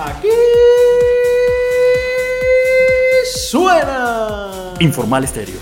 [0.00, 0.28] Aquí
[3.50, 4.74] suena.
[4.78, 5.56] Informal Estéreo.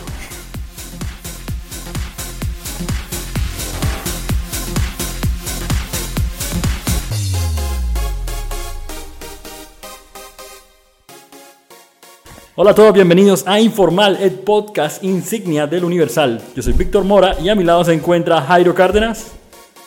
[12.56, 16.42] Hola a todos, bienvenidos a Informal, el podcast insignia del Universal.
[16.54, 19.28] Yo soy Víctor Mora y a mi lado se encuentra Jairo Cárdenas.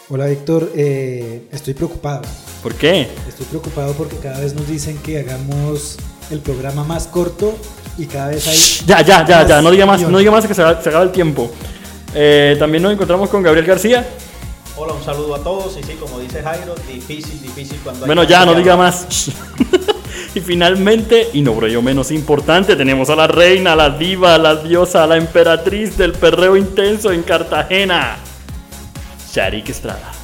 [0.10, 2.24] Hola Víctor, eh, estoy preocupado.
[2.62, 3.10] ¿Por qué?
[3.28, 5.98] Estoy preocupado porque cada vez nos dicen que hagamos
[6.30, 7.58] el programa más corto
[7.98, 8.58] y cada vez hay...
[8.86, 10.12] Ya, ya, ya, ya, no diga más, millones.
[10.12, 11.50] no diga más que se, acaba el tiempo.
[12.14, 14.06] Eh, también nos encontramos con Gabriel García.
[14.76, 15.78] Hola, un saludo a todos.
[15.78, 19.30] Y sí, como dice Jairo, difícil, difícil cuando hay Bueno, ya, no diga más.
[20.36, 24.36] y finalmente, y no por ello menos importante, tenemos a la reina, a la diva,
[24.36, 28.18] a la diosa, a la emperatriz del perreo intenso en Cartagena,
[29.34, 30.19] Sharik Estrada.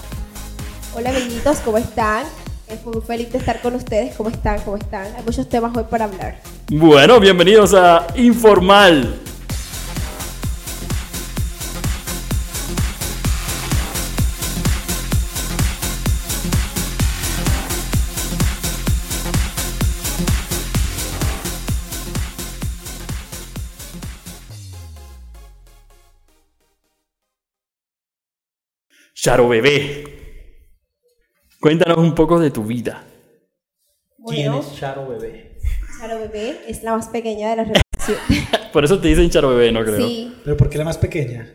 [0.97, 2.25] Hola amiguitos, ¿cómo están?
[2.69, 4.15] Estoy muy feliz de estar con ustedes.
[4.15, 4.61] ¿Cómo están?
[4.61, 5.13] ¿Cómo están?
[5.17, 6.39] Hay muchos temas hoy para hablar.
[6.69, 9.19] Bueno, bienvenidos a Informal.
[29.13, 30.14] Charo Bebé,
[31.65, 33.01] cuéntanos un poco de tu vida.
[34.27, 35.57] ¿Quién Bueno, es Charo Bebé?
[35.99, 38.17] Charo Bebé es la más pequeña de la redacción.
[38.71, 39.97] Por eso te dicen Charo Bebé, no creo.
[39.97, 41.51] Sí, Pero ¿por qué la más pequeña?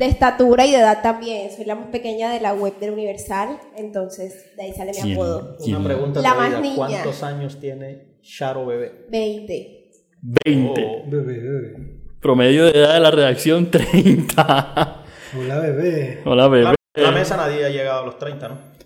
[0.00, 1.52] de estatura y de edad también.
[1.54, 5.56] Soy la más pequeña de la web del Universal, entonces de ahí sale mi apodo.
[5.62, 5.76] ¿Quién?
[5.76, 6.50] Una pregunta La atrevida.
[6.50, 6.76] más niña.
[6.76, 9.06] ¿Cuántos años tiene Charo Bebé?
[9.10, 9.90] 20.
[10.44, 10.84] 20.
[10.84, 11.08] Oh.
[11.08, 12.00] Bebé, bebé.
[12.20, 15.04] Promedio de edad de la redacción 30.
[15.38, 16.22] Hola bebé.
[16.24, 16.74] Hola, bebé.
[16.94, 18.76] En la mesa nadie ha llegado a los 30, ¿no?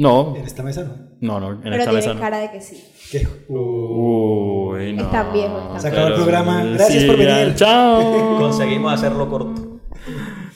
[0.00, 0.82] No, En esta mesa
[1.20, 1.38] no.
[1.38, 2.20] no, no, en Pero esta mesa no.
[2.20, 2.82] cara de que sí.
[3.12, 3.28] ¿Qué?
[3.48, 5.02] Uy, no.
[5.02, 6.64] Están viejos, están Se acabó el programa.
[6.64, 7.54] Gracias por venir.
[7.54, 8.36] Chao.
[8.38, 9.80] Conseguimos hacerlo corto.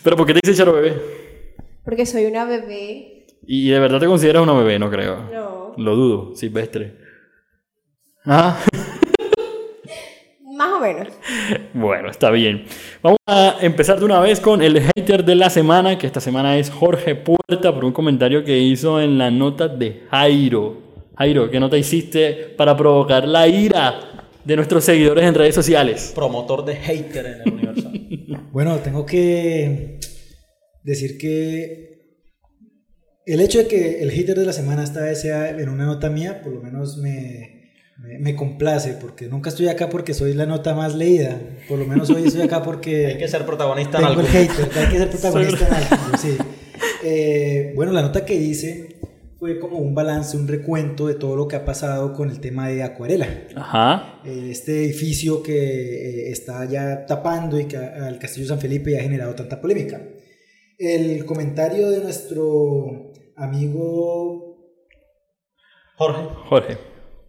[0.03, 0.99] Pero ¿por qué te dice Charo Bebé?
[1.85, 3.27] Porque soy una bebé.
[3.47, 5.29] Y de verdad te consideras una bebé, no creo.
[5.31, 5.73] No.
[5.77, 6.97] Lo dudo, silvestre.
[8.25, 8.59] Ah,
[10.65, 11.09] Más o menos.
[11.75, 12.65] bueno, está bien.
[13.03, 16.57] Vamos a empezar de una vez con el hater de la semana, que esta semana
[16.57, 20.79] es Jorge Puerta, por un comentario que hizo en la nota de Jairo.
[21.19, 26.13] Jairo, ¿qué nota hiciste para provocar la ira de nuestros seguidores en redes sociales?
[26.15, 27.93] Promotor de hater en el Universal.
[28.53, 29.99] Bueno, tengo que
[30.83, 32.21] decir que
[33.27, 36.09] el hecho de que el hater de la semana esta vez sea en una nota
[36.09, 37.54] mía, por lo menos me,
[38.05, 41.41] me, me complace, porque nunca estoy acá porque soy la nota más leída.
[41.69, 43.07] Por lo menos hoy estoy acá porque...
[43.09, 44.23] Hay que ser protagonista en algo.
[44.23, 46.37] hater, hay que ser protagonista en algo, sí.
[47.03, 48.97] Eh, bueno, la nota que hice
[49.39, 52.69] fue como un balance, un recuento de todo lo que ha pasado con el tema
[52.69, 53.29] de Acuarela.
[53.57, 54.21] Ajá.
[54.25, 59.03] Eh, Este edificio que eh, está ya tapando y que al Castillo San Felipe ha
[59.03, 60.03] generado tanta polémica.
[60.79, 64.57] El comentario de nuestro amigo
[65.97, 66.21] Jorge.
[66.49, 66.79] Jorge.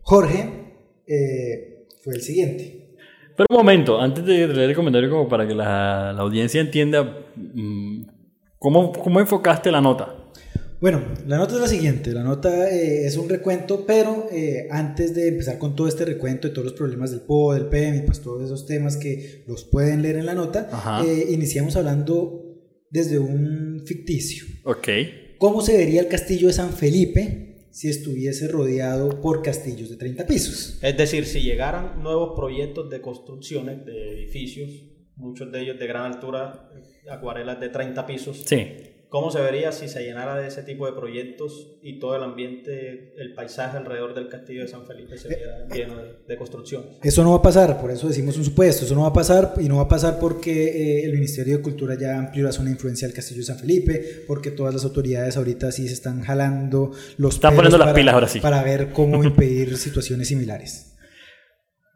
[0.02, 0.65] Jorge
[1.08, 2.98] eh, fue el siguiente.
[3.36, 7.26] Pero un momento, antes de leer el comentario, como para que la, la audiencia entienda,
[7.36, 8.04] mm,
[8.58, 10.26] ¿cómo, ¿cómo enfocaste la nota?
[10.80, 12.12] Bueno, la nota es la siguiente.
[12.12, 16.48] La nota eh, es un recuento, pero eh, antes de empezar con todo este recuento
[16.48, 19.64] de todos los problemas del PO, del PM, y pues todos esos temas que los
[19.64, 20.70] pueden leer en la nota,
[21.06, 22.44] eh, iniciamos hablando
[22.90, 24.46] desde un ficticio.
[24.64, 24.88] Ok.
[25.38, 30.26] ¿Cómo se vería el castillo de San Felipe si estuviese rodeado por castillos de 30
[30.26, 30.80] pisos?
[30.82, 34.70] Es decir, si llegaran nuevos proyectos de construcciones de edificios,
[35.18, 36.70] muchos de ellos de gran altura,
[37.12, 38.66] acuarelas de 30 pisos, Sí.
[39.10, 43.14] ¿Cómo se vería si se llenara de ese tipo de proyectos y todo el ambiente,
[43.18, 46.98] el paisaje alrededor del castillo de San Felipe se viera lleno de, de construcciones?
[47.04, 48.86] Eso no va a pasar, por eso decimos un supuesto.
[48.86, 51.64] Eso no va a pasar y no va a pasar porque eh, el Ministerio de
[51.64, 54.84] Cultura ya amplió la zona de influencia del Castillo de San Felipe, porque todas las
[54.84, 58.40] autoridades ahorita sí se están jalando los Están poniendo las para- pilas ahora sí.
[58.40, 60.92] para ver cómo impedir situaciones similares.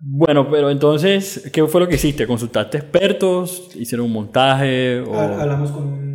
[0.02, 2.26] Bueno, pero entonces, ¿qué fue lo que hiciste?
[2.26, 3.70] ¿Consultaste expertos?
[3.76, 5.02] ¿Hicieron un montaje?
[5.02, 5.14] O...
[5.14, 6.09] Ha- Hablamos con un,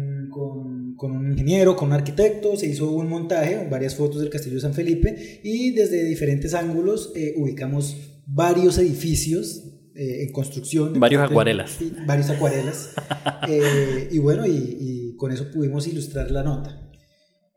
[1.04, 4.62] con, un ingeniero, con un arquitecto, se hizo un montaje, varias fotos del Castillo de
[4.62, 9.64] San Felipe y desde diferentes ángulos eh, ubicamos varios edificios
[9.94, 10.98] eh, en construcción.
[10.98, 11.72] Varios acuarelas.
[11.78, 12.94] sí, varios acuarelas.
[13.46, 16.90] Eh, y bueno, y, y con eso pudimos ilustrar la nota.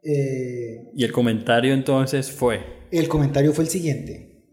[0.03, 2.59] Eh, Y el comentario entonces fue,
[2.91, 4.43] el comentario fue el siguiente.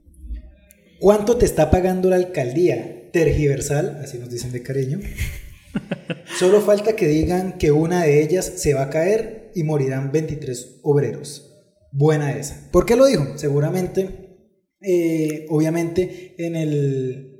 [1.01, 3.11] ¿Cuánto te está pagando la alcaldía?
[3.13, 5.01] Tergiversal, así nos dicen de cariño.
[6.39, 10.81] Solo falta que digan que una de ellas se va a caer y morirán 23
[10.83, 11.51] obreros.
[11.93, 12.69] Buena esa.
[12.73, 13.37] ¿Por qué lo dijo?
[13.39, 14.21] Seguramente
[14.87, 17.31] Eh, obviamente en el...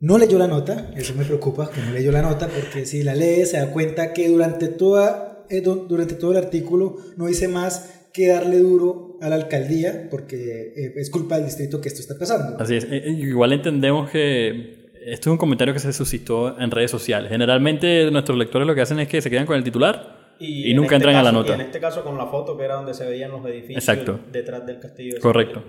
[0.00, 3.14] No leyó la nota, eso me preocupa, que no leyó la nota, porque si la
[3.14, 7.46] lee se da cuenta que durante, toda, eh, du- durante todo el artículo no dice
[7.48, 12.00] más que darle duro a la alcaldía, porque eh, es culpa del distrito que esto
[12.00, 12.56] está pasando.
[12.58, 12.86] Así es.
[12.90, 17.30] Igual entendemos que esto es un comentario que se suscitó en redes sociales.
[17.30, 20.76] Generalmente nuestros lectores lo que hacen es que se quedan con el titular y, en
[20.76, 21.52] nunca este entran a la caso- nota.
[21.52, 24.18] Y en este caso con la foto que era donde se veían los edificios Exacto.
[24.30, 25.14] detrás del castillo.
[25.14, 25.62] de Correcto.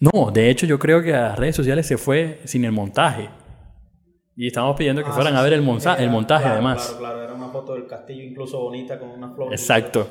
[0.00, 3.28] No, de hecho yo creo que a las redes sociales se fue sin el montaje.
[4.36, 6.86] Y estábamos pidiendo que Ah, fueran sí, a ver el, Era- el montaje claro, además.
[6.86, 9.52] Claro, claro, era una foto del castillo incluso bonita con una flor.
[9.52, 10.08] Exacto.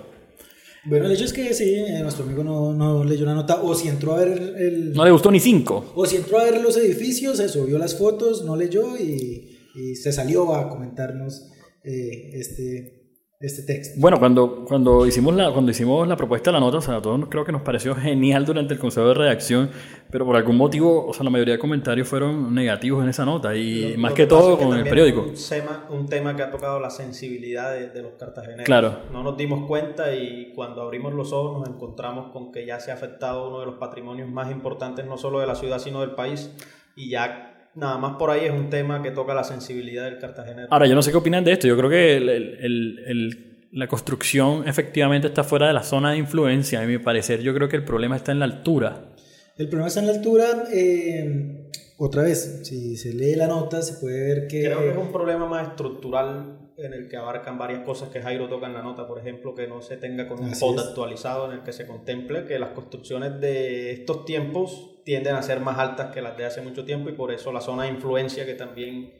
[0.88, 3.76] Bueno, el hecho es que sí, eh, nuestro amigo no, no leyó la nota, o
[3.76, 4.94] si entró a ver el...
[4.94, 5.92] No le gustó ni cinco.
[5.96, 9.96] O si entró a ver los edificios, eso, vio las fotos, no leyó y, y
[9.96, 11.52] se salió a comentarnos
[11.84, 12.97] eh, este,
[13.40, 14.00] este texto.
[14.02, 17.02] Bueno, cuando, cuando, hicimos la, cuando hicimos la propuesta de la nota, o sea, a
[17.04, 19.70] todos creo que nos pareció genial durante el consejo de redacción,
[20.10, 23.56] pero por algún motivo, o sea, la mayoría de comentarios fueron negativos en esa nota
[23.56, 25.28] y Lo- más lo que pasa todo es que con el periódico.
[25.32, 28.66] es Un tema, un tema que ha tocado la sensibilidad de, de los cartageneros.
[28.66, 28.96] Claro.
[29.14, 32.90] No nos dimos cuenta y cuando abrimos los ojos nos encontramos con que ya se
[32.90, 36.12] ha afectado uno de los patrimonios más importantes, no solo de la ciudad, sino del
[36.16, 36.52] país.
[36.96, 40.68] Y ya nada más por ahí es un tema que toca la sensibilidad del cartagenero.
[40.72, 41.68] Ahora, yo no sé qué opinan de esto.
[41.68, 46.12] Yo creo que el- el- el- el- la construcción efectivamente está fuera de la zona
[46.12, 46.82] de influencia.
[46.82, 49.14] A mi parecer, yo creo que el problema está en la altura.
[49.58, 50.46] El problema está en la altura.
[50.74, 54.62] eh, otra vez, si se lee la nota, se puede ver que...
[54.64, 58.48] Creo que es un problema más estructural en el que abarcan varias cosas que Jairo
[58.48, 60.62] toca en la nota, por ejemplo, que no se tenga con un es.
[60.64, 65.62] actualizado en el que se contemple que las construcciones de estos tiempos tienden a ser
[65.62, 68.46] más altas que las de hace mucho tiempo y por eso la zona de influencia
[68.46, 69.14] que también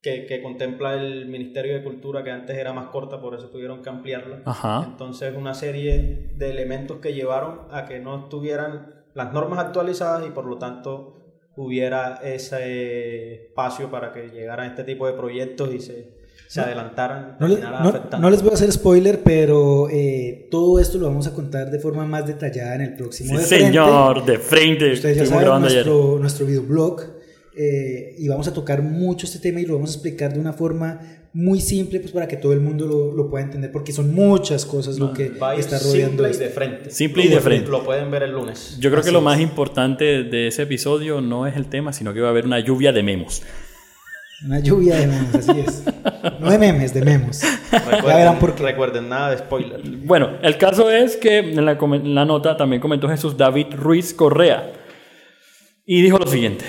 [0.00, 3.82] que, que contempla el Ministerio de Cultura, que antes era más corta, por eso tuvieron
[3.82, 4.42] que ampliarla.
[4.44, 4.84] Ajá.
[4.86, 10.30] Entonces, una serie de elementos que llevaron a que no estuvieran las normas actualizadas y
[10.30, 11.16] por lo tanto
[11.56, 17.36] hubiera ese espacio para que llegaran este tipo de proyectos y se, se adelantaran.
[17.40, 21.06] No, le- terminaran no- no les voy a hacer spoiler, pero eh, todo esto lo
[21.06, 24.92] vamos a contar de forma más detallada en el próximo Sí, de señor, de frente.
[24.92, 25.86] Ustedes ya saben grabando ayer.
[25.86, 27.02] nuestro, nuestro videoblog
[27.56, 30.52] eh, y vamos a tocar mucho este tema y lo vamos a explicar de una
[30.52, 31.00] forma
[31.32, 34.64] muy simple pues para que todo el mundo lo, lo pueda entender porque son muchas
[34.64, 36.90] cosas lo que Va a ir está rodeando simple y de frente.
[36.90, 37.70] Simple y de frente.
[37.70, 38.76] Lo pueden ver el lunes.
[38.80, 39.24] Yo creo que Así lo es.
[39.24, 42.58] más importante de ese episodio no es el tema, sino que va a haber una
[42.60, 43.42] lluvia de memos.
[44.46, 45.84] Una lluvia de memes, así es.
[46.40, 47.40] No de memes, de memos.
[47.40, 48.62] Ya verán Recuerden, por qué.
[48.62, 49.80] recuerden nada de spoiler.
[49.82, 53.66] Bueno, el caso es que en la, come- en la nota también comentó Jesús David
[53.74, 54.72] Ruiz Correa.
[55.84, 56.64] Y dijo lo siguiente.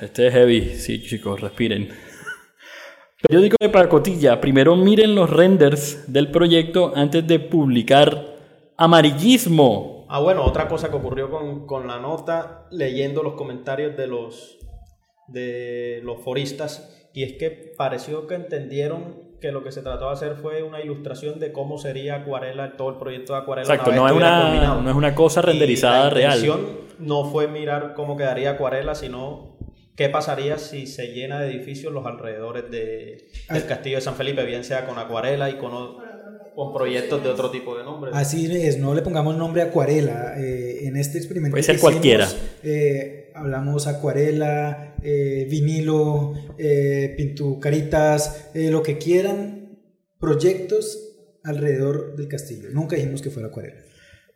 [0.00, 1.90] Este es heavy, sí chicos, respiren.
[3.20, 8.24] Periódico de Pacotilla, primero miren los renders del proyecto antes de publicar
[8.78, 10.06] amarillismo.
[10.08, 14.58] Ah, bueno, otra cosa que ocurrió con, con la nota, leyendo los comentarios de los,
[15.28, 20.12] de los foristas, y es que pareció que entendieron que lo que se trató de
[20.12, 23.72] hacer fue una ilustración de cómo sería Acuarela, todo el proyecto de Acuarela.
[23.74, 24.22] Exacto, una vez no es,
[24.60, 26.38] una, no es una cosa Y renderizada la real.
[26.38, 29.56] intención no fue mirar cómo quedaría Acuarela, sino
[29.96, 33.66] qué pasaría si se llena de edificios los alrededores de, del Ah.
[33.66, 35.72] castillo de San Felipe, bien sea con Acuarela y con,
[36.54, 38.14] con proyectos de otro tipo de nombres.
[38.14, 40.34] Así es, no le pongamos nombre acuarela.
[40.38, 42.28] eh, en este experimento Puede ser hicimos, cualquiera.
[42.62, 49.78] eh, hablamos acuarela, eh, vinilo, eh, pintucaritas, eh, lo que quieran,
[50.18, 51.06] proyectos
[51.44, 52.68] alrededor del castillo.
[52.72, 53.80] Nunca dijimos que fuera acuarela.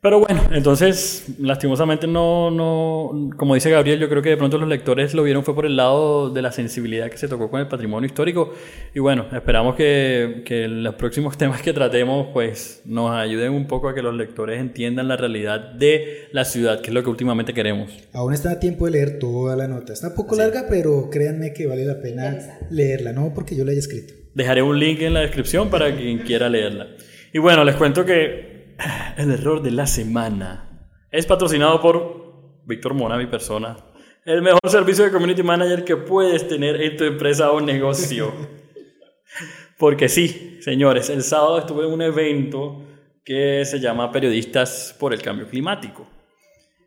[0.04, 4.68] Pero bueno, entonces, lastimosamente no, no, como dice Gabriel, yo creo que de pronto los
[4.68, 7.68] lectores lo vieron fue por el lado de la sensibilidad que se tocó con el
[7.68, 8.52] patrimonio histórico.
[8.94, 13.88] Y bueno, esperamos que, que los próximos temas que tratemos pues nos ayuden un poco
[13.88, 17.54] a que los lectores entiendan la realidad de la ciudad, que es lo que últimamente
[17.54, 17.90] queremos.
[18.12, 19.94] Aún está a tiempo de leer toda la nota.
[19.94, 23.70] Está un poco larga, pero créanme que vale la pena leerla, no porque yo la
[23.70, 24.12] haya escrito.
[24.34, 26.88] Dejaré un link en la descripción para quien quiera leerla.
[27.32, 28.53] Y bueno, les cuento que
[29.16, 33.76] el error de la semana es patrocinado por Víctor Mona, mi persona.
[34.24, 38.32] El mejor servicio de community manager que puedes tener en tu empresa o negocio.
[39.78, 42.82] Porque sí, señores, el sábado estuve en un evento
[43.24, 46.06] que se llama Periodistas por el Cambio Climático.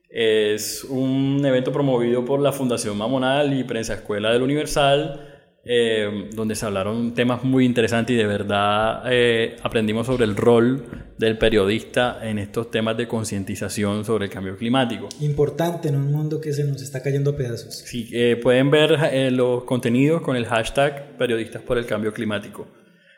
[0.10, 5.27] Es un evento promovido por la Fundación Mamonal y Prensa Escuela del Universal,
[5.70, 10.86] eh, donde se hablaron temas muy interesantes y de verdad eh, aprendimos sobre el rol
[11.18, 15.10] del periodista en estos temas de concientización sobre el cambio climático.
[15.20, 17.76] Importante en un mundo que se nos está cayendo a pedazos.
[17.80, 22.68] Sí, eh, pueden ver eh, los contenidos con el hashtag Periodistas por el Cambio Climático.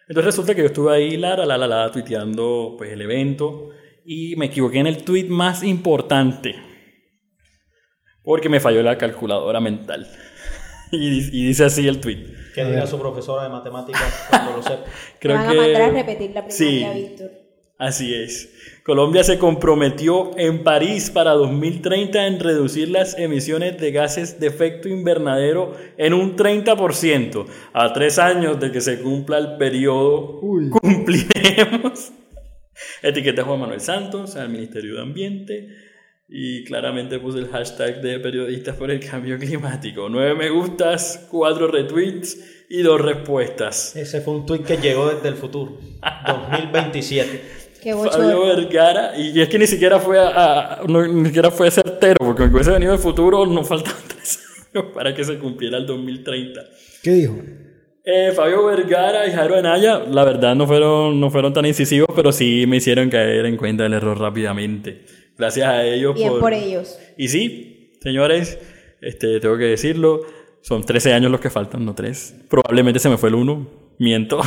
[0.07, 3.69] Entonces resulta que yo estuve ahí, la, la, la, la, la, tuiteando pues, el evento
[4.03, 6.55] y me equivoqué en el tweet más importante.
[8.23, 10.07] porque me falló la calculadora mental.
[10.91, 12.38] Y, y dice así el tweet.
[12.53, 14.83] Que diga su profesora de matemáticas cuando lo sepa.
[15.19, 16.85] Creo van que a mandar a repetir la Sí.
[16.93, 17.31] Víctor.
[17.79, 18.49] Así es.
[18.83, 24.89] Colombia se comprometió en París para 2030 en reducir las emisiones de gases de efecto
[24.89, 27.45] invernadero en un 30%.
[27.71, 32.11] A tres años de que se cumpla el periodo, cumpliremos.
[33.01, 35.88] Etiqueta Juan Manuel Santos, al Ministerio de Ambiente.
[36.31, 40.09] Y claramente puse el hashtag de periodistas por el cambio climático.
[40.09, 43.95] Nueve me gustas, cuatro retweets y dos respuestas.
[43.95, 45.77] Ese fue un tweet que llegó desde el futuro.
[46.27, 47.41] 2027.
[47.81, 48.45] Qué Fabio.
[48.45, 52.43] Vergara, y es que ni siquiera fue a, a- no, ni siquiera fue certero, porque
[52.43, 54.39] aunque hubiese venido del futuro, nos faltaban tres
[54.73, 56.61] años para que se cumpliera el 2030.
[57.01, 57.37] ¿Qué dijo?
[58.03, 62.31] Eh, Fabio Vergara y Jairo Anaya, la verdad no fueron, no fueron tan incisivos, pero
[62.33, 65.05] sí me hicieron caer en cuenta del error rápidamente.
[65.39, 66.99] Gracias a ellos Bien por ellos.
[67.15, 68.59] Y sí, señores,
[68.99, 70.19] este, tengo que decirlo,
[70.61, 72.35] son 13 años los que faltan, no 3.
[72.49, 73.67] Probablemente se me fue el 1,
[73.99, 74.41] miento.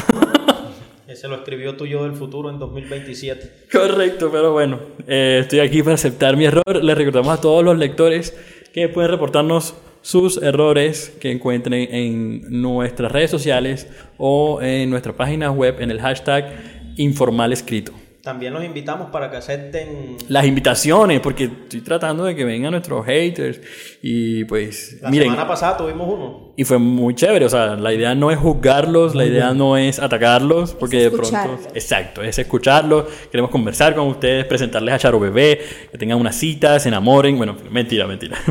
[1.08, 3.68] Ese lo escribió tú y yo del futuro en 2027.
[3.72, 6.84] Correcto, pero bueno, eh, estoy aquí para aceptar mi error.
[6.84, 8.36] Les recordamos a todos los lectores
[8.74, 15.50] que pueden reportarnos sus errores que encuentren en nuestras redes sociales o en nuestra página
[15.50, 17.92] web en el hashtag informal escrito.
[18.22, 20.16] También los invitamos para que acepten.
[20.28, 23.60] Las invitaciones, porque estoy tratando de que vengan nuestros haters
[24.00, 26.52] y pues La miren, semana pasada tuvimos uno.
[26.56, 29.98] y fue muy chévere, o sea, la idea no es juzgarlos, la idea no es
[29.98, 35.60] atacarlos, porque de pronto, exacto, es escucharlos, queremos conversar con ustedes, presentarles a Charo Bebé,
[35.90, 38.38] que tengan unas citas, se enamoren, bueno, mentira, mentira.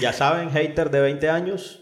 [0.00, 1.80] Ya saben, hater de 20 años.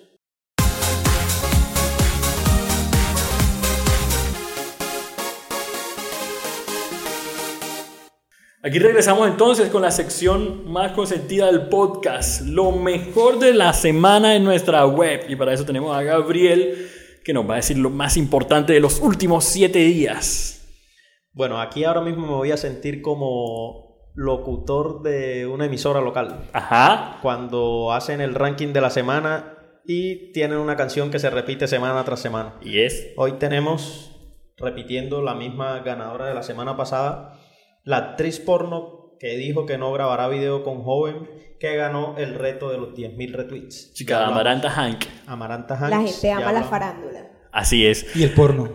[8.67, 14.35] Aquí regresamos entonces con la sección más consentida del podcast, lo mejor de la semana
[14.35, 15.25] en nuestra web.
[15.29, 16.89] Y para eso tenemos a Gabriel,
[17.25, 20.67] que nos va a decir lo más importante de los últimos siete días.
[21.33, 26.49] Bueno, aquí ahora mismo me voy a sentir como locutor de una emisora local.
[26.53, 27.21] Ajá.
[27.23, 32.03] Cuando hacen el ranking de la semana y tienen una canción que se repite semana
[32.03, 32.57] tras semana.
[32.63, 34.11] Y es Hoy tenemos,
[34.57, 37.36] repitiendo la misma ganadora de la semana pasada,
[37.87, 42.69] la actriz porno que dijo que no grabará video con joven, que ganó el reto
[42.69, 43.95] de los 10.000 retweets.
[43.95, 44.27] chica Ya.
[44.27, 45.05] Amaranta Hank.
[45.27, 45.91] Amaranta Hanks.
[45.91, 47.31] La gente ya ama la farándula.
[47.53, 48.15] Así es.
[48.17, 48.69] Y el porno.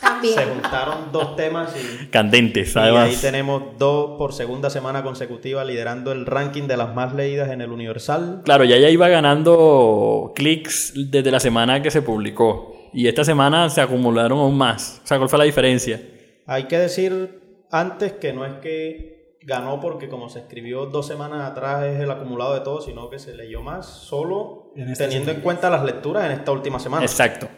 [0.00, 0.34] También.
[0.34, 6.12] Se juntaron dos temas y, Candentes, y ahí tenemos dos por segunda semana consecutiva liderando
[6.12, 8.42] el ranking de las más leídas en el Universal.
[8.44, 12.90] Claro, ya ella iba ganando clics desde la semana que se publicó.
[12.92, 15.00] Y esta semana se acumularon aún más.
[15.02, 16.00] O sea, ¿cuál fue la diferencia?
[16.46, 21.48] Hay que decir antes que no es que ganó porque como se escribió dos semanas
[21.48, 25.30] atrás es el acumulado de todo, sino que se leyó más solo En esta teniendo
[25.30, 27.04] en cuenta las lecturas en esta última semana.
[27.04, 27.48] Exacto.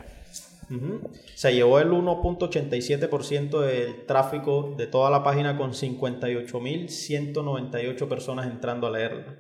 [1.35, 8.91] Se llevó el 1.87% del tráfico de toda la página con 58.198 personas entrando a
[8.91, 9.39] leerla.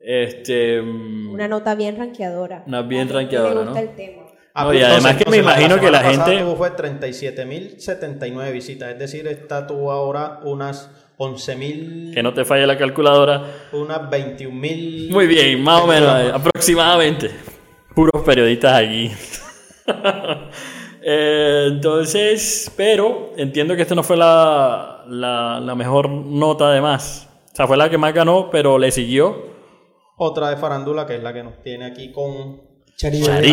[0.00, 0.80] Este.
[0.80, 2.62] mm, Una nota bien ranqueadora.
[2.66, 3.76] Una bien la ranqueadora, ¿no?
[3.76, 4.22] el tema.
[4.54, 8.90] No, y además que me imagino que la semana pasada gente- tuvo fue 37.079 visitas,
[8.90, 13.42] es decir, esta tuvo ahora unas 11.000, Que no te falle la calculadora.
[13.72, 15.10] unas 21.000.
[15.10, 17.30] Muy bien, más o menos, aproximadamente.
[17.94, 19.10] Puros periodistas aquí.
[21.08, 27.28] Eh, entonces, pero entiendo que esta no fue la, la, la mejor nota además.
[27.52, 29.54] O sea, fue la que más ganó, pero le siguió.
[30.16, 32.60] Otra de farándula que es la que nos tiene aquí con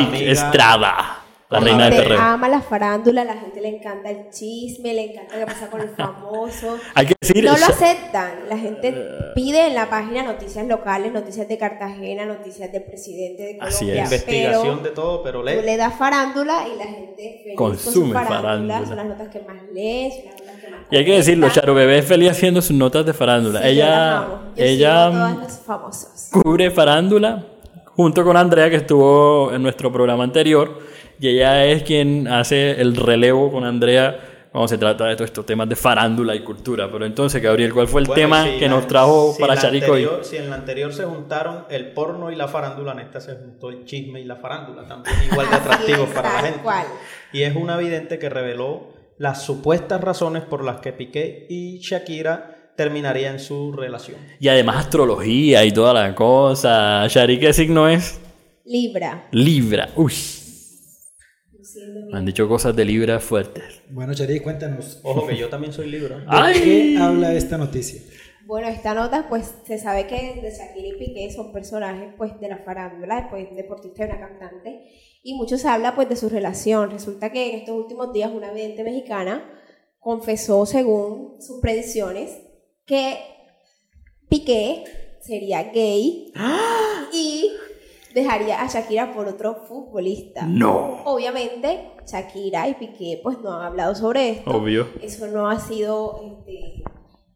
[0.08, 1.23] amiga- Estrada,
[1.60, 2.20] la reina gente perreo.
[2.20, 5.82] ama la farándula, a la gente le encanta el chisme, le encanta qué pasa con
[5.82, 6.78] el famoso.
[6.96, 8.32] Hay que decir, No lo aceptan.
[8.50, 8.94] La gente
[9.36, 14.04] pide en la página noticias locales, noticias de Cartagena, noticias del presidente de Así Colombia.
[14.04, 14.12] es.
[14.12, 15.62] investigación pero de todo, pero tú lee.
[15.64, 18.86] le das farándula y la gente feliz Consume con su farándula.
[18.86, 21.50] Son las notas que más lees, son las notas que más y hay que decirlo.
[21.50, 23.60] Charo Bebé es feliz haciendo sus notas de farándula.
[23.60, 24.28] Sí, las ella.
[24.56, 25.10] Yo ella
[25.42, 26.30] los famosos.
[26.32, 27.46] cubre farándula
[27.96, 30.80] junto con Andrea que estuvo en nuestro programa anterior
[31.24, 35.46] y ella es quien hace el relevo con Andrea cuando se trata de todos estos
[35.46, 36.90] temas de farándula y cultura.
[36.92, 39.58] Pero entonces, Gabriel, ¿cuál fue el Bueno, tema si que la- nos trajo si para
[39.58, 40.08] Charico hoy?
[40.22, 43.70] Si en la anterior se juntaron el porno y la farándula, en esta se juntó
[43.70, 46.60] el chisme y la farándula, también igual de atractivos es, para la tal gente.
[46.62, 46.86] cual.
[47.32, 52.74] Y es una vidente que reveló las supuestas razones por las que Piqué y Shakira
[52.76, 54.18] terminaría en su relación.
[54.40, 57.08] Y además astrología y toda la cosa.
[57.08, 58.20] Shari, ¿qué signo es?
[58.66, 59.28] Libra.
[59.32, 59.90] Libra.
[59.96, 60.14] Uy.
[62.12, 63.82] Me han dicho cosas de Libra fuertes.
[63.90, 65.00] Bueno, Chari, cuéntanos.
[65.04, 66.20] Ojo que yo también soy Libra.
[66.20, 66.62] ¿De Ay.
[66.62, 68.02] qué habla esta noticia?
[68.46, 72.50] Bueno, esta nota, pues se sabe que de Shakira y Piqué son personajes pues de
[72.50, 74.90] la farándula, pues deportista y una cantante,
[75.24, 76.92] y mucho se habla pues de su relación.
[76.92, 79.50] Resulta que en estos últimos días una vidente mexicana
[79.98, 82.38] confesó, según sus predicciones,
[82.86, 83.18] que
[84.28, 84.84] Piqué
[85.22, 86.34] sería gay
[87.14, 87.50] y
[88.14, 90.46] dejaría a Shakira por otro futbolista.
[90.46, 91.04] No.
[91.06, 94.52] Obviamente, Shakira y Piqué pues no han hablado sobre esto.
[94.52, 94.88] Obvio.
[95.02, 96.84] Eso no ha sido este,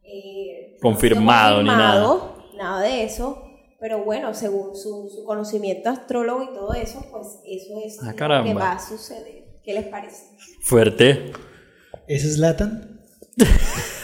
[0.04, 3.44] eh, Confirmado ni no ha sido confirmado, nada de eso.
[3.80, 8.16] Pero bueno, según su, su conocimiento astrólogo y todo eso, pues eso es Ah, lo
[8.16, 8.50] caramba.
[8.50, 9.46] que va a suceder.
[9.64, 10.26] ¿Qué les parece?
[10.64, 11.32] Fuerte.
[12.08, 13.02] ¿Eso es Latan?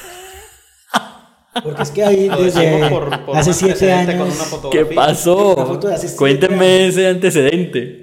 [1.62, 4.50] Porque es que ahí Lo desde decimos por- por hace siete años.
[4.62, 5.56] una ¿Qué pasó?
[5.56, 8.00] foto de hace siete Cuéntenme ese antecedente.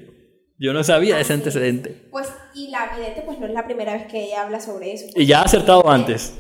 [0.59, 2.09] Yo no sabía ese antecedente.
[2.11, 5.07] Pues, y la vidente, pues no es la primera vez que ella habla sobre eso.
[5.17, 6.35] ¿Y ya ha acertado antes?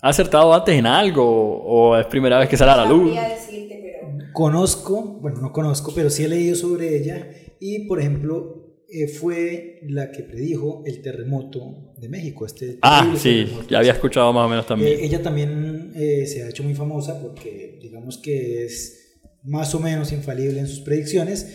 [0.00, 1.24] ¿Ha acertado antes en algo?
[1.64, 3.14] ¿O es primera vez que sale a la No luz?
[3.14, 7.26] decirte, pero Conozco, bueno, no conozco, pero sí he leído sobre ella.
[7.60, 12.46] Y, por ejemplo, eh, fue la que predijo el terremoto de México.
[12.46, 13.68] Este Ah, sí, terremoto.
[13.68, 14.98] ya había escuchado más o menos Eh, también.
[15.00, 20.12] ella también eh, se ha hecho muy famosa porque digamos que es más o menos
[20.12, 21.46] infalible en sus predicciones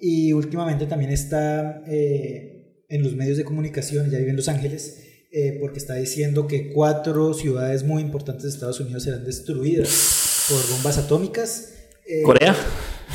[0.00, 5.00] y últimamente también está eh, en los medios de comunicación, ya vive en Los Ángeles,
[5.32, 10.70] eh, porque está diciendo que cuatro ciudades muy importantes de Estados Unidos serán destruidas por
[10.76, 11.72] bombas atómicas.
[12.06, 12.54] Eh, ¿Corea?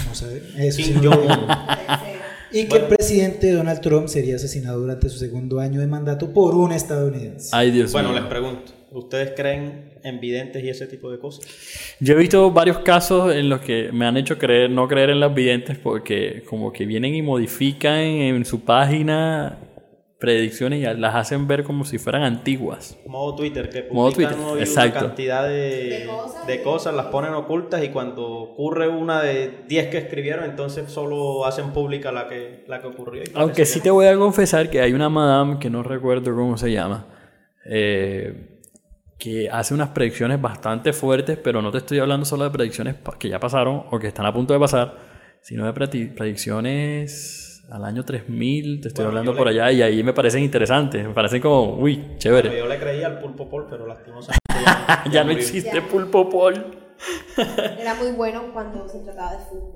[0.07, 0.41] No sabe.
[0.57, 1.01] Eso sí Kim
[2.51, 6.55] Y que el presidente Donald Trump sería asesinado durante su segundo año de mandato por
[6.55, 7.49] un estadounidense.
[7.53, 8.19] Ay, Dios Bueno, mío.
[8.19, 11.45] les pregunto, ¿ustedes creen en videntes y ese tipo de cosas?
[11.99, 15.19] Yo he visto varios casos en los que me han hecho creer, no creer en
[15.19, 19.57] las videntes porque como que vienen y modifican en su página
[20.19, 22.97] predicciones y las hacen ver como si fueran antiguas.
[23.07, 24.99] Modo Twitter, que Modo publican Twitter, hoy exacto.
[24.99, 25.55] una cantidad de,
[26.01, 26.47] De cosas.
[26.47, 31.45] de cosas, las ponen ocultas y cuando ocurre una de 10 que escribieron, entonces solo
[31.45, 33.23] hacen pública la que, la que ocurrió.
[33.23, 36.35] y Aunque sí que te voy a confesar que hay una madame que no recuerdo
[36.35, 37.05] cómo se llama,
[37.65, 38.57] eh,
[39.17, 43.29] que hace unas predicciones bastante fuertes, pero no te estoy hablando solo de predicciones que
[43.29, 44.97] ya pasaron o que están a punto de pasar,
[45.41, 49.81] sino de predi- predicciones al año 3000, te estoy Bueno, hablando por le- allá y
[49.81, 52.57] ahí me parecen interesantes, me parecen como, uy, Bueno, chévere.
[52.57, 55.39] yo le creía al pulpo pol, pero lastimosamente ya, ya no murió.
[55.39, 55.87] existe Ya.
[55.87, 56.77] pulpo pol.
[57.79, 59.75] era muy bueno cuando se trataba de fútbol.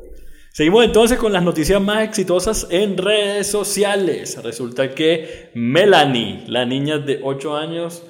[0.51, 4.39] Seguimos entonces con las noticias más exitosas en redes sociales.
[4.43, 8.03] Resulta que Melanie, la niña de 8 años,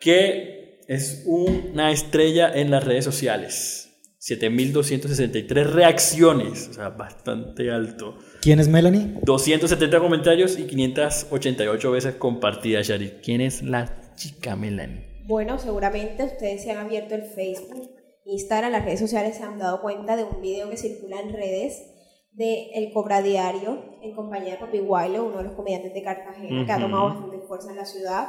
[0.00, 3.85] que es una estrella en las redes sociales.
[4.28, 8.18] 7.263 reacciones, o sea, bastante alto.
[8.42, 9.14] ¿Quién es Melanie?
[9.22, 13.20] 270 comentarios y 588 veces compartidas, Shari.
[13.22, 15.22] ¿Quién es la chica Melanie?
[15.26, 17.88] Bueno, seguramente ustedes se han abierto el Facebook,
[18.24, 21.84] Instagram, las redes sociales se han dado cuenta de un video que circula en redes
[22.32, 26.66] de El Cobra Diario en compañía de Papi Guaylo, uno de los comediantes de Cartagena
[26.66, 28.28] que ha tomado bastante fuerza en la ciudad.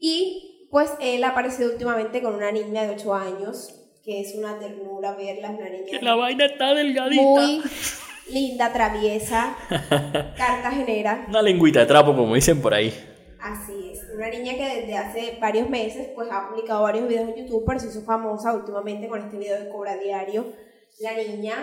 [0.00, 4.58] Y pues él ha aparecido últimamente con una niña de 8 años, que es una
[4.58, 7.22] ternura verla, una niña Que la vaina está delgadita.
[7.22, 7.62] muy
[8.30, 9.56] linda, traviesa,
[10.36, 11.26] cartagenera.
[11.28, 12.92] Una lengüita de trapo, como dicen por ahí.
[13.40, 17.36] Así es, una niña que desde hace varios meses pues ha publicado varios videos en
[17.36, 20.52] YouTube, pero se hizo famosa últimamente con este video de Cobra Diario.
[21.00, 21.54] La niña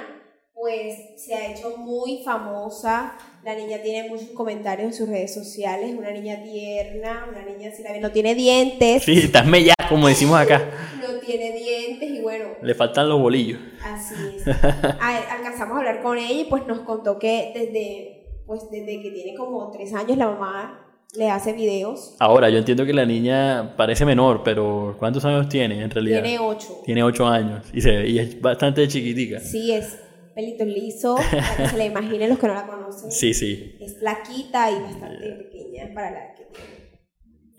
[0.56, 5.94] pues se ha hecho muy famosa, la niña tiene muchos comentarios en sus redes sociales,
[5.96, 10.40] una niña tierna, una niña si la no tiene dientes, Sí, estás mellada, como decimos
[10.40, 10.68] acá.
[11.00, 13.60] no tiene dientes y bueno, Le faltan los bolillos.
[13.84, 14.48] Así es.
[14.48, 19.12] A- alcanzamos a hablar con ella y pues nos contó que desde, pues desde que
[19.12, 20.84] tiene como tres años la mamá
[21.16, 22.16] le hace videos.
[22.20, 26.22] Ahora, yo entiendo que la niña parece menor, pero ¿cuántos años tiene en realidad?
[26.24, 26.82] Tiene ocho.
[26.86, 29.40] Tiene ocho años y, se, y es bastante chiquitica.
[29.40, 29.98] Sí, es
[30.36, 33.10] pelito liso, para que se le imaginen los que no la conocen.
[33.12, 33.78] Sí, sí.
[33.80, 36.78] Es flaquita y bastante pequeña para la que tiene.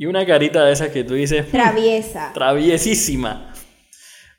[0.01, 2.31] Y una carita de esas que tú dices, "Hmm, Traviesa.
[2.33, 3.53] traviesísima.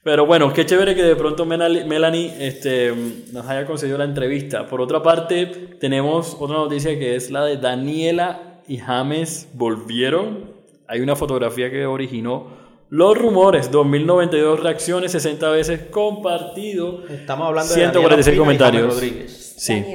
[0.01, 2.93] Pero bueno, qué chévere que de pronto Melanie, este,
[3.33, 4.65] nos haya concedido la entrevista.
[4.65, 5.45] Por otra parte,
[5.79, 10.51] tenemos otra noticia que es la de Daniela y James volvieron.
[10.87, 12.57] Hay una fotografía que originó
[12.89, 17.05] los rumores, 2092 reacciones, 60 veces compartido.
[17.09, 18.81] Estamos hablando de 146 Daniela Ospina y comentarios.
[18.81, 19.53] James Rodríguez.
[19.57, 19.85] Sí.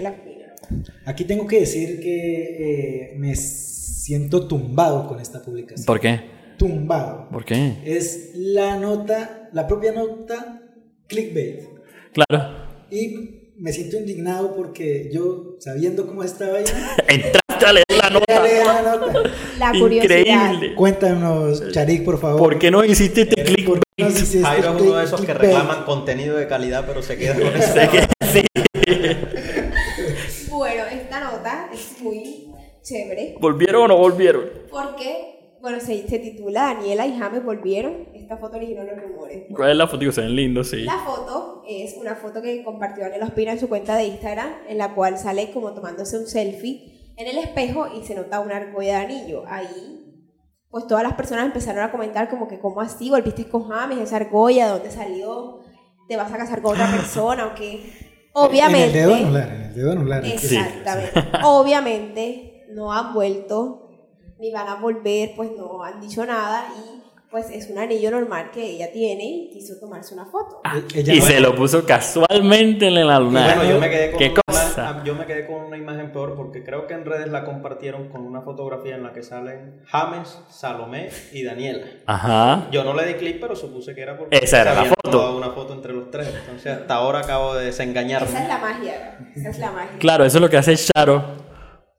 [1.07, 5.87] Aquí tengo que decir que eh, me siento tumbado con esta publicación.
[5.87, 6.35] ¿Por qué?
[6.57, 7.29] tumbado.
[7.31, 7.79] ¿Por qué?
[7.85, 10.61] Es la nota, la propia nota
[11.07, 11.61] clickbait.
[12.12, 12.67] Claro.
[12.90, 16.64] Y me siento indignado porque yo, sabiendo cómo estaba ahí,
[17.09, 18.43] Entraste a leer la nota.
[18.43, 19.23] leer la nota.
[19.59, 20.19] La curiosidad.
[20.51, 20.75] Increíble.
[20.75, 22.38] Cuéntanos, Charik, por favor.
[22.38, 23.67] ¿Por qué no hiciste este clic?
[23.67, 25.51] ¿Por qué no hiciste Jairo es este uno de esos que clickbait?
[25.53, 27.75] reclaman contenido de calidad, pero se queda con eso.
[28.33, 28.43] Sí.
[30.51, 32.49] Bueno, esta nota es muy
[32.83, 34.45] chévere ¿Volvieron o no volvieron?
[34.71, 35.34] porque,
[35.64, 38.09] bueno, se, se titula Daniela y James volvieron.
[38.12, 39.44] Esta foto originó los rumores.
[39.57, 40.12] ¿Cuál es la foto?
[40.12, 40.83] Se ven lindos, sí.
[40.83, 44.77] La foto es una foto que compartió Daniela Ospina en su cuenta de Instagram, en
[44.77, 48.98] la cual sale como tomándose un selfie en el espejo y se nota una argolla
[48.98, 49.44] de anillo.
[49.46, 50.29] Ahí,
[50.68, 53.09] pues todas las personas empezaron a comentar como que, ¿cómo así?
[53.09, 54.00] ¿Volviste con James?
[54.00, 54.66] ¿Esa argolla?
[54.66, 55.61] ¿De dónde salió?
[56.07, 57.90] ¿Te vas a casar con otra persona o qué?
[58.35, 58.98] Obviamente.
[59.00, 60.24] En el dedo anular, en el dedo anular.
[60.27, 60.57] Sí.
[60.57, 61.22] Exactamente.
[61.42, 63.84] Obviamente no han vuelto
[64.38, 68.51] ni van a volver, pues no han dicho nada y pues es un anillo normal
[68.53, 70.61] que ella tiene y quiso tomarse una foto.
[70.94, 73.44] Ella y no- se lo puso casualmente en la luna.
[73.57, 75.03] Bueno, yo me quedé con ¿Qué una, cosa?
[75.05, 78.20] yo me quedé con una imagen peor porque creo que en redes la compartieron con
[78.20, 81.87] una fotografía en la que salen James, Salomé y Daniela.
[82.07, 82.68] Ajá.
[82.70, 85.11] Yo no le di clic, pero supuse que era porque Esa era la foto.
[85.11, 86.29] tomado una foto entre los tres.
[86.29, 88.29] Entonces hasta ahora acabo de desengañarme.
[88.29, 89.18] Esa es la magia.
[89.35, 89.99] Esa es la magia.
[89.99, 91.25] Claro, eso es lo que hace Charo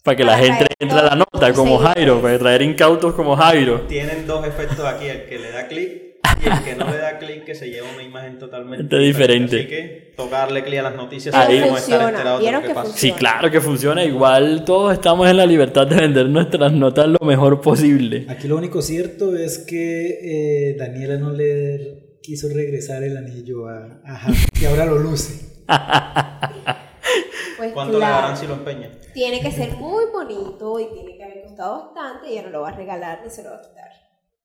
[0.06, 1.80] para que la gente entre a la nota como.
[1.80, 3.82] Jairo, para traer incautos como Jairo.
[3.82, 6.04] Tienen dos efectos aquí, el que le da clic
[6.44, 9.56] y el que no le da clic que se lleva una imagen totalmente Este diferente.
[9.58, 12.10] Así que tocarle clic a las noticias Ahí no estar funciona.
[12.10, 12.94] enterado de ¿Vieron lo que que pasa.
[12.96, 14.04] Sí, claro que funciona.
[14.04, 18.28] Igual todos estamos en la libertad de vender nuestras notas lo mejor posible.
[18.30, 20.20] Aquí lo único cierto es que
[20.72, 25.64] eh, Daniela no le quiso regresar el anillo a, a James y ahora lo luce.
[27.58, 28.90] Pues ¿Cuánto le claro, darán si lo empeñan?
[29.16, 32.62] Tiene que ser muy bonito y tiene que haber costado bastante y ella no lo
[32.62, 33.90] va a regalar ni se lo va a quitar.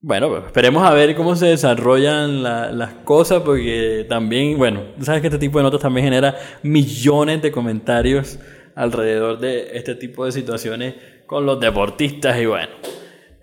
[0.00, 5.20] Bueno, pues esperemos a ver cómo se desarrollan la- las cosas, porque también, bueno, sabes
[5.20, 8.38] que este tipo de notas también genera millones de comentarios
[8.74, 10.94] alrededor de este tipo de situaciones
[11.26, 12.72] con los deportistas y bueno.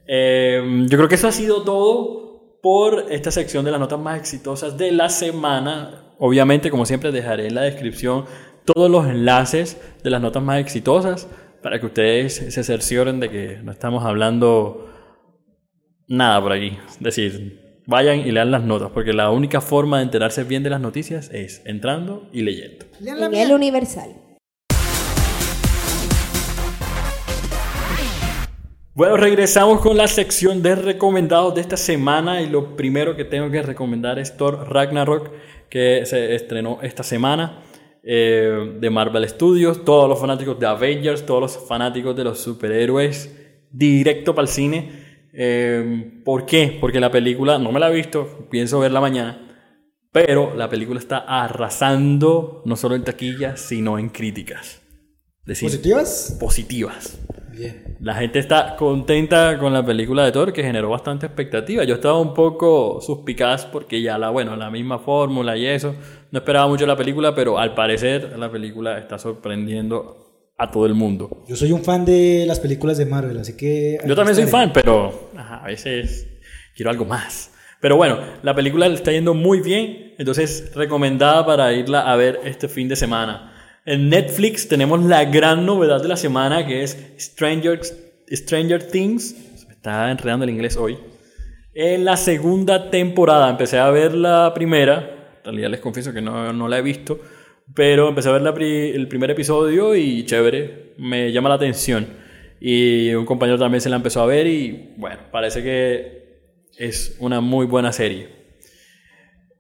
[0.08, 4.18] Eh, yo creo que eso ha sido todo por esta sección de las notas más
[4.20, 6.14] exitosas de la semana.
[6.18, 8.26] Obviamente, como siempre, dejaré en la descripción
[8.68, 11.28] todos los enlaces de las notas más exitosas
[11.64, 14.90] para que ustedes se cercioren de que no estamos hablando
[16.08, 16.78] nada por aquí.
[16.90, 20.70] Es decir, vayan y lean las notas, porque la única forma de enterarse bien de
[20.70, 22.86] las noticias es entrando y leyendo.
[23.00, 24.16] En el Universal.
[28.94, 33.50] Bueno, regresamos con la sección de recomendados de esta semana y lo primero que tengo
[33.50, 35.32] que recomendar es Thor Ragnarok,
[35.70, 37.64] que se estrenó esta semana
[38.04, 39.84] eh, de Marvel Studios.
[39.84, 43.36] Todos los fanáticos de Avengers, todos los fanáticos de los superhéroes,
[43.72, 45.08] directo para el cine.
[45.34, 46.78] Eh, ¿Por qué?
[46.80, 49.48] Porque la película, no me la he visto, pienso verla mañana,
[50.12, 54.82] pero la película está arrasando no solo en taquillas, sino en críticas.
[55.46, 56.38] Decir, ¿Positivas?
[56.40, 57.20] positivas.
[57.58, 57.98] Bien.
[58.00, 61.84] La gente está contenta con la película de Thor, que generó bastante expectativa.
[61.84, 65.96] Yo estaba un poco suspicaz porque ya la, bueno, la misma fórmula y eso.
[66.32, 70.94] No esperaba mucho la película, pero al parecer la película está sorprendiendo a todo el
[70.94, 71.44] mundo.
[71.48, 74.00] Yo soy un fan de las películas de Marvel, así que...
[74.06, 76.28] Yo también soy fan, pero ajá, a veces
[76.76, 77.52] quiero algo más.
[77.80, 82.68] Pero bueno, la película está yendo muy bien, entonces recomendada para irla a ver este
[82.68, 83.54] fin de semana.
[83.88, 87.80] En Netflix tenemos la gran novedad de la semana que es Stranger,
[88.30, 89.30] Stranger Things.
[89.56, 90.98] Se me está enredando el inglés hoy.
[91.74, 95.38] En la segunda temporada empecé a ver la primera.
[95.38, 97.22] En realidad les confieso que no, no la he visto.
[97.74, 100.96] Pero empecé a ver la el primer episodio y chévere.
[100.98, 102.08] Me llama la atención.
[102.60, 106.42] Y un compañero también se la empezó a ver y bueno, parece que
[106.78, 108.28] es una muy buena serie.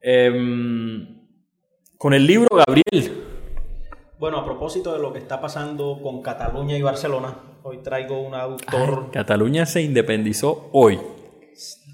[0.01, 1.29] Em,
[1.97, 3.26] con el libro Gabriel.
[4.19, 8.33] Bueno, a propósito de lo que está pasando con Cataluña y Barcelona, hoy traigo un
[8.33, 10.99] autor Ay, Cataluña se independizó hoy.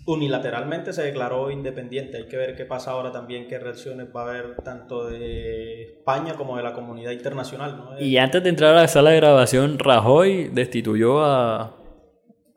[0.06, 2.18] unilateralmente se declaró independiente.
[2.18, 6.36] Hay que ver qué pasa ahora también, qué reacciones va a haber tanto de España
[6.36, 7.78] como de la comunidad internacional.
[7.78, 8.00] ¿no?
[8.00, 11.76] Y antes de entrar a la sala de grabación, Rajoy destituyó a,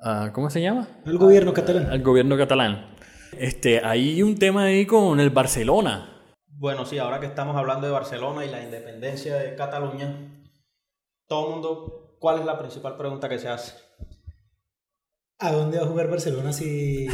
[0.01, 0.87] a- ¿cómo se llama?
[1.05, 1.87] El gobierno catalán.
[1.91, 2.95] Al gobierno catalán.
[3.37, 6.13] Este, hay un tema ahí con el Barcelona.
[6.59, 10.17] Bueno, sí, ahora que estamos hablando de Barcelona y la independencia de Cataluña,
[11.27, 13.75] todo el mundo, ¿cuál es la principal pregunta que se hace?
[15.39, 17.07] ¿A dónde va a jugar Barcelona si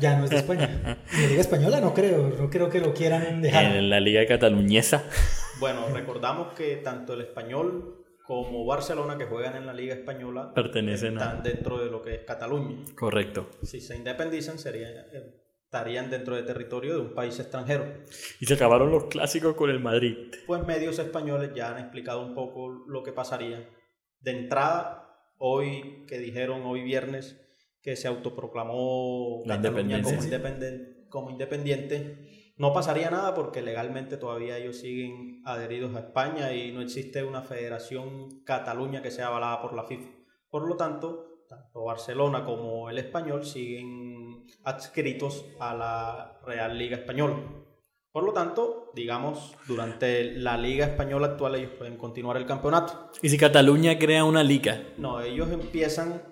[0.00, 0.98] ya no es de España?
[1.12, 3.64] En la Liga Española no creo, no creo que lo quieran dejar.
[3.76, 5.04] En la liga cataluñesa.
[5.60, 11.18] Bueno, recordamos que tanto el español como Barcelona, que juegan en la Liga Española, Pertenecen
[11.18, 12.82] a- están dentro de lo que es Cataluña.
[12.96, 13.50] Correcto.
[13.62, 15.43] Si se independizan, serían, eh,
[15.74, 17.84] estarían dentro del territorio de un país extranjero.
[18.40, 20.32] Y se acabaron los clásicos con el Madrid.
[20.46, 23.68] Pues medios españoles ya han explicado un poco lo que pasaría.
[24.20, 27.40] De entrada, hoy que dijeron, hoy viernes,
[27.82, 34.56] que se autoproclamó La Cataluña como, independen- como independiente, no pasaría nada porque legalmente todavía
[34.56, 39.74] ellos siguen adheridos a España y no existe una federación Cataluña que sea avalada por
[39.74, 40.08] la FIFA.
[40.48, 44.13] Por lo tanto, tanto Barcelona como el español siguen
[44.64, 47.36] adscritos a la Real Liga Española.
[48.12, 53.10] Por lo tanto, digamos, durante la Liga Española actual ellos pueden continuar el campeonato.
[53.22, 54.80] ¿Y si Cataluña crea una liga?
[54.98, 56.22] No, ellos empiezan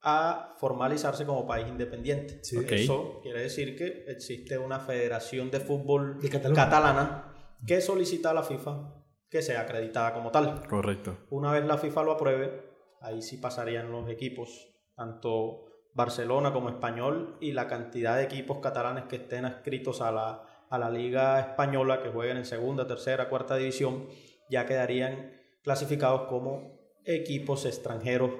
[0.00, 2.42] a formalizarse como país independiente.
[2.42, 2.56] Sí.
[2.56, 2.72] Ok.
[2.72, 7.34] Eso quiere decir que existe una federación de fútbol De catalana
[7.66, 8.94] que solicita a la FIFA
[9.28, 10.66] que sea acreditada como tal.
[10.66, 11.26] Correcto.
[11.30, 12.62] Una vez la FIFA lo apruebe,
[13.02, 15.66] ahí sí pasarían los equipos, tanto
[15.98, 20.78] Barcelona como Español y la cantidad de equipos catalanes que estén adscritos a la, a
[20.78, 24.06] la Liga Española, que jueguen en segunda, tercera, cuarta división,
[24.48, 25.32] ya quedarían
[25.62, 28.30] clasificados como equipos extranjeros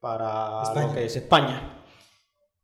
[0.00, 0.86] para España.
[0.86, 1.84] lo que es España.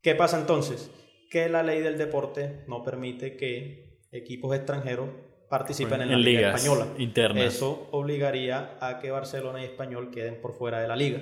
[0.02, 0.88] ¿Qué pasa entonces?
[1.30, 5.08] Que la ley del deporte no permite que equipos extranjeros
[5.50, 6.86] participen en la Liga Española.
[6.98, 7.42] internas.
[7.44, 11.20] Eso obligaría a que Barcelona y Español queden por fuera de la liga.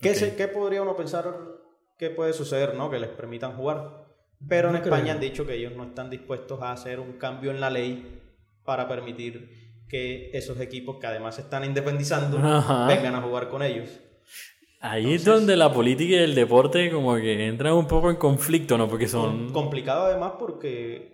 [0.00, 1.34] ¿Qué, se- qué podría uno pensar
[1.98, 2.74] que puede suceder?
[2.74, 2.90] ¿no?
[2.90, 4.04] Que les permitan jugar.
[4.48, 5.14] Pero en No España creo.
[5.14, 8.20] han dicho que ellos no están dispuestos a hacer un cambio en la ley
[8.64, 12.86] para permitir que esos equipos que además se están independizando Ajá.
[12.86, 13.88] vengan a jugar con ellos.
[14.80, 18.76] Ahí es donde la política y el deporte como que entran un poco en conflicto,
[18.76, 18.86] ¿no?
[18.88, 19.44] Porque son...
[19.46, 21.13] Com- Complicado además porque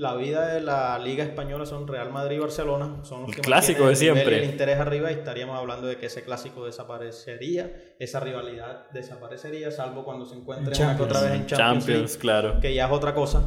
[0.00, 3.04] la vida de la Liga Española son Real Madrid y Barcelona.
[3.04, 4.38] Son los El que clásico de siempre.
[4.38, 10.02] el interés arriba y estaríamos hablando de que ese clásico desaparecería, esa rivalidad desaparecería, salvo
[10.02, 12.60] cuando se encuentren En una que otra vez en Champions, Champions, claro.
[12.62, 13.42] Que ya es otra cosa.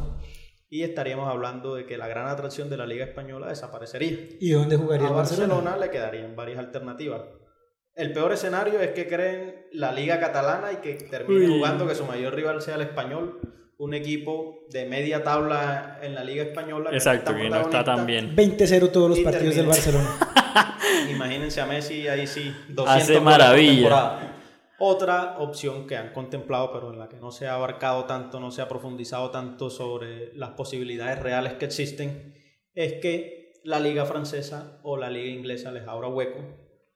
[0.70, 4.16] Y estaríamos hablando de que la gran atracción de la Liga Española desaparecería.
[4.38, 5.54] ¿Y dónde jugaría A el Barcelona?
[5.54, 7.22] Barcelona le quedarían varias alternativas.
[7.96, 11.58] El peor escenario es que creen la Liga Catalana y que termine Uy.
[11.58, 13.40] jugando que su mayor rival sea el español,
[13.78, 16.90] un equipo de media tabla en la Liga Española.
[16.92, 18.34] Exacto, que no está tan bien.
[18.36, 20.18] 20-0 todos los Y partidos del termina.
[20.18, 20.78] Barcelona.
[21.10, 24.30] Imagínense a Messi ahí sí, 200 Hace maravilla.
[24.78, 28.50] Otra opción que han contemplado, pero en la que no se ha abarcado tanto, no
[28.50, 32.34] se ha profundizado tanto sobre las posibilidades reales que existen,
[32.74, 36.40] es que la liga francesa o la liga inglesa les abra hueco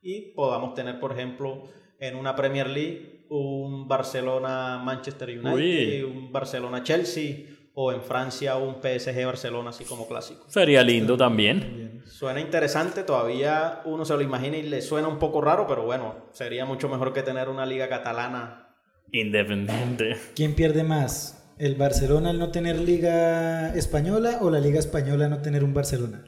[0.02, 1.68] y podamos tener, por ejemplo,
[2.00, 6.02] en una Premier League un Barcelona-Manchester United, Uy.
[6.02, 10.44] un Barcelona-Chelsea o en Francia un PSG-Barcelona así como clásico.
[10.48, 12.02] Sería lindo también.
[12.06, 16.26] Suena interesante, todavía uno se lo imagina y le suena un poco raro, pero bueno,
[16.32, 18.74] sería mucho mejor que tener una liga catalana.
[19.12, 20.16] Independiente.
[20.34, 21.54] ¿Quién pierde más?
[21.58, 25.74] ¿El Barcelona al no tener liga española o la liga española al no tener un
[25.74, 26.24] Barcelona?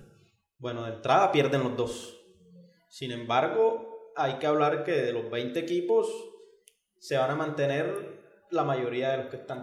[0.59, 2.17] Bueno, de entrada pierden los dos.
[2.89, 6.09] Sin embargo, hay que hablar que de los 20 equipos
[7.01, 9.59] se van a mantener la mayoría de los que están.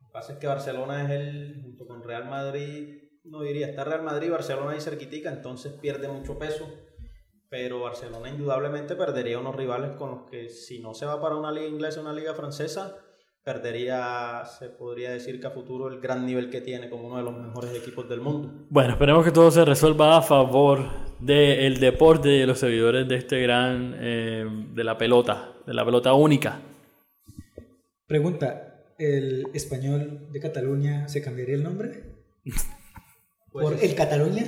[0.00, 3.84] Lo que pasa es que Barcelona es el, junto con Real Madrid, no diría, está
[3.84, 6.68] Real Madrid, Barcelona ahí cerquitica, entonces pierde mucho peso.
[7.48, 11.52] Pero Barcelona indudablemente perdería unos rivales con los que si no se va para una
[11.52, 12.96] liga inglesa o una liga francesa,
[13.42, 17.22] perdería, se podría decir que a futuro el gran nivel que tiene como uno de
[17.22, 18.66] los mejores equipos del mundo.
[18.70, 20.80] Bueno, esperemos que todo se resuelva a favor
[21.20, 25.84] del deporte y de los seguidores de este gran, eh, de la pelota, de la
[25.84, 26.60] pelota única.
[28.06, 32.02] Pregunta, ¿el español de Cataluña se cambiaría el nombre?
[32.44, 34.44] Pues ¿Por es- el Cataluña?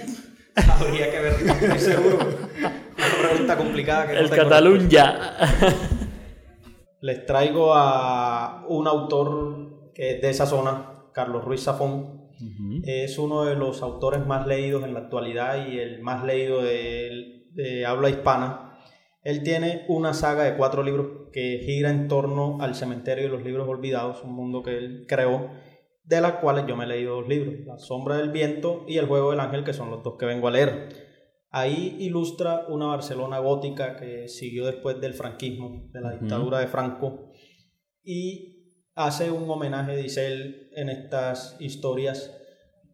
[0.56, 2.18] Habría que ver, estoy seguro.
[2.18, 4.54] Una pregunta complicada que no El respuesta.
[7.00, 12.16] Les traigo a un autor que es de esa zona, Carlos Ruiz Zafón.
[12.84, 17.46] Es uno de los autores más leídos en la actualidad y el más leído de,
[17.52, 18.78] de habla hispana.
[19.22, 23.42] Él tiene una saga de cuatro libros que gira en torno al cementerio de los
[23.44, 25.50] libros olvidados, un mundo que él creó,
[26.04, 29.06] de las cuales yo me he leído dos libros, La sombra del viento y El
[29.06, 30.88] juego del ángel, que son los dos que vengo a leer.
[31.50, 37.30] Ahí ilustra una Barcelona gótica que siguió después del franquismo, de la dictadura de Franco,
[38.04, 42.32] y hace un homenaje, dice él, en estas historias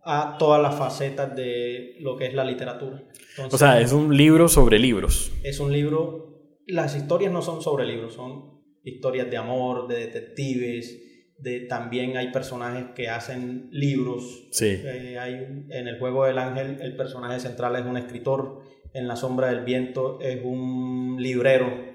[0.05, 3.03] a todas las facetas de lo que es la literatura.
[3.31, 5.33] Entonces, O sea, es un libro sobre libros.
[5.45, 6.32] es un libro,
[6.67, 11.01] las historias no son sobre libros, son historias de amor, de detectives,
[11.39, 14.49] de también hay personajes que hacen libros.
[14.53, 14.81] Sí.
[14.85, 15.35] Eh, hay
[15.71, 18.63] en el juego del ángel el personaje central es un escritor,
[18.95, 21.93] en la sombra del viento es un librero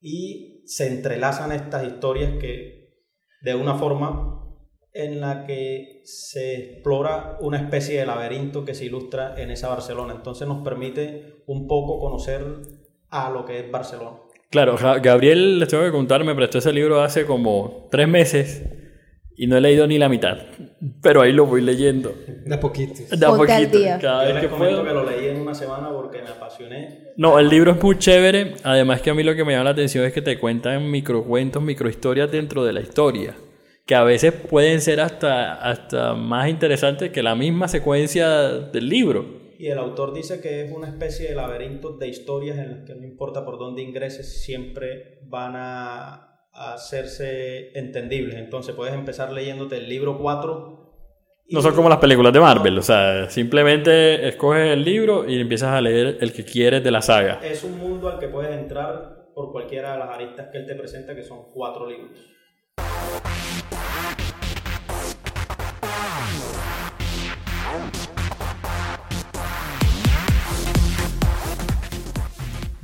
[0.00, 2.76] y se entrelazan estas historias que
[3.42, 4.36] de una forma
[4.92, 10.14] en la que se explora una especie de laberinto que se ilustra en esa Barcelona.
[10.14, 12.42] Entonces nos permite un poco conocer
[13.16, 14.16] a lo que es Barcelona.
[14.50, 18.62] Claro, Gabriel, les tengo que contar, me prestó ese libro hace como tres meses
[19.38, 20.38] y no he leído ni la mitad,
[21.02, 22.14] pero ahí lo voy leyendo.
[22.44, 23.02] De poquito.
[23.14, 23.78] De a poquito.
[24.00, 24.82] Cada vez que puedo.
[24.82, 27.12] que lo leí en una semana porque me apasioné.
[27.16, 28.54] No, el libro es muy chévere.
[28.62, 31.62] Además que a mí lo que me llama la atención es que te cuentan microcuentos,
[31.62, 33.34] microhistorias dentro de la historia.
[33.84, 39.45] Que a veces pueden ser hasta, hasta más interesantes que la misma secuencia del libro.
[39.58, 42.94] Y el autor dice que es una especie de laberinto de historias en las que
[42.94, 48.36] no importa por dónde ingreses, siempre van a hacerse entendibles.
[48.36, 50.76] Entonces puedes empezar leyéndote el libro 4.
[51.48, 55.70] No son como las películas de Marvel, o sea, simplemente escoges el libro y empiezas
[55.70, 57.38] a leer el que quieres de la saga.
[57.42, 60.74] Es un mundo al que puedes entrar por cualquiera de las aristas que él te
[60.74, 62.10] presenta, que son cuatro libros.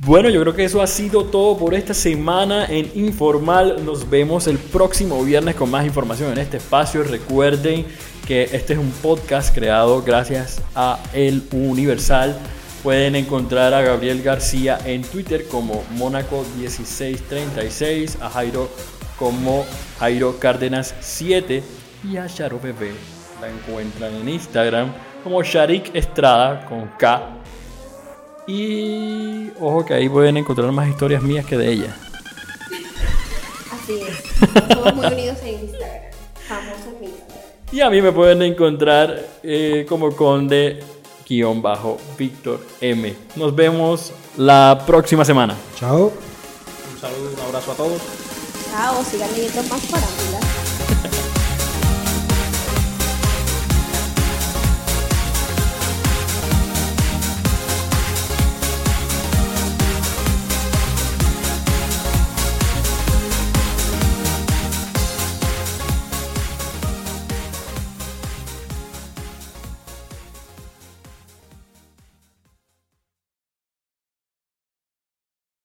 [0.05, 3.85] Bueno, yo creo que eso ha sido todo por esta semana en Informal.
[3.85, 7.05] Nos vemos el próximo viernes con más información en este espacio.
[7.05, 7.85] Recuerden
[8.27, 12.37] que este es un podcast creado gracias a El Universal.
[12.83, 18.69] Pueden encontrar a Gabriel García en Twitter como Mónaco1636, a Jairo
[19.17, 19.65] como
[19.99, 21.63] Jairo Cárdenas 7
[22.11, 22.91] y a Charo Bebé
[23.39, 24.91] la encuentran en Instagram
[25.23, 27.39] como Sharik Estrada con K
[28.47, 31.95] y ojo que ahí pueden encontrar más historias mías que de ella.
[33.71, 34.67] Así es.
[34.73, 36.01] Somos muy unidos en Instagram.
[36.47, 37.13] Famosos míos.
[37.71, 40.83] Y a mí me pueden encontrar eh, como conde
[41.27, 43.15] guion bajo Víctor M.
[43.35, 45.55] Nos vemos la próxima semana.
[45.79, 46.11] Chao.
[46.93, 48.01] Un saludo, un abrazo a todos.
[48.71, 50.39] Chao, sigan leyendo más farándula.